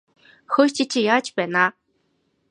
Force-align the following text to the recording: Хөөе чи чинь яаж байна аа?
Хөөе 0.53 0.71
чи 0.75 0.83
чинь 0.91 1.07
яаж 1.13 1.27
байна 1.37 1.61
аа? 1.65 1.69